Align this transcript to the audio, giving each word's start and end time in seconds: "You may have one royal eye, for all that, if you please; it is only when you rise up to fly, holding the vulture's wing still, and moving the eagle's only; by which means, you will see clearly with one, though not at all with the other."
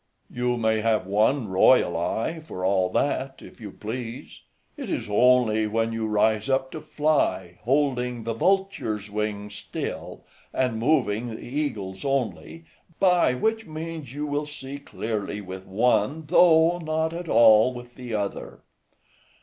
"You 0.31 0.57
may 0.57 0.81
have 0.81 1.05
one 1.05 1.47
royal 1.47 1.95
eye, 1.95 2.39
for 2.39 2.65
all 2.65 2.89
that, 2.89 3.35
if 3.37 3.61
you 3.61 3.69
please; 3.69 4.41
it 4.75 4.89
is 4.89 5.07
only 5.07 5.67
when 5.67 5.93
you 5.93 6.07
rise 6.07 6.49
up 6.49 6.71
to 6.71 6.81
fly, 6.81 7.59
holding 7.65 8.23
the 8.23 8.33
vulture's 8.33 9.11
wing 9.11 9.51
still, 9.51 10.23
and 10.55 10.79
moving 10.79 11.27
the 11.29 11.41
eagle's 11.43 12.03
only; 12.03 12.65
by 12.99 13.35
which 13.35 13.67
means, 13.67 14.11
you 14.11 14.25
will 14.25 14.47
see 14.47 14.79
clearly 14.79 15.39
with 15.39 15.67
one, 15.67 16.25
though 16.25 16.79
not 16.79 17.13
at 17.13 17.29
all 17.29 17.71
with 17.71 17.93
the 17.93 18.15
other." 18.15 18.61